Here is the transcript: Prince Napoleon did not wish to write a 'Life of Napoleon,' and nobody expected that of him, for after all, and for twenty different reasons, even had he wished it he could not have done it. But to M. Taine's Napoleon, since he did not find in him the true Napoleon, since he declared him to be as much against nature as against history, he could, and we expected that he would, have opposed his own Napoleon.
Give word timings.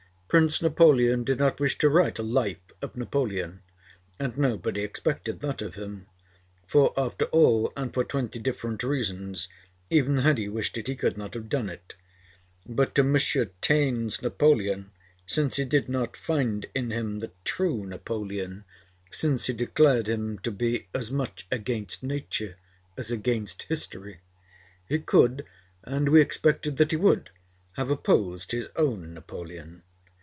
Prince 0.33 0.61
Napoleon 0.61 1.25
did 1.25 1.39
not 1.39 1.59
wish 1.59 1.77
to 1.79 1.89
write 1.89 2.17
a 2.17 2.23
'Life 2.23 2.55
of 2.81 2.95
Napoleon,' 2.95 3.61
and 4.17 4.37
nobody 4.37 4.79
expected 4.81 5.41
that 5.41 5.61
of 5.61 5.75
him, 5.75 6.07
for 6.65 6.93
after 6.95 7.25
all, 7.25 7.73
and 7.75 7.93
for 7.93 8.05
twenty 8.05 8.39
different 8.39 8.81
reasons, 8.81 9.49
even 9.89 10.19
had 10.19 10.37
he 10.37 10.47
wished 10.47 10.77
it 10.77 10.87
he 10.87 10.95
could 10.95 11.17
not 11.17 11.33
have 11.33 11.49
done 11.49 11.67
it. 11.67 11.95
But 12.65 12.95
to 12.95 13.01
M. 13.01 13.17
Taine's 13.59 14.21
Napoleon, 14.21 14.91
since 15.25 15.57
he 15.57 15.65
did 15.65 15.89
not 15.89 16.15
find 16.15 16.65
in 16.73 16.91
him 16.91 17.19
the 17.19 17.31
true 17.43 17.85
Napoleon, 17.85 18.63
since 19.11 19.47
he 19.47 19.53
declared 19.53 20.07
him 20.07 20.39
to 20.43 20.49
be 20.51 20.87
as 20.93 21.11
much 21.11 21.45
against 21.51 22.03
nature 22.03 22.55
as 22.97 23.11
against 23.11 23.63
history, 23.63 24.21
he 24.87 24.97
could, 24.99 25.45
and 25.83 26.07
we 26.07 26.21
expected 26.21 26.77
that 26.77 26.91
he 26.91 26.97
would, 26.97 27.31
have 27.73 27.91
opposed 27.91 28.53
his 28.53 28.69
own 28.77 29.13
Napoleon. 29.13 29.83